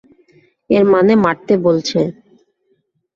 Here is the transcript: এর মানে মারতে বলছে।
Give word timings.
এর 0.69 0.83
মানে 0.93 1.13
মারতে 1.23 1.53
বলছে। 1.65 1.99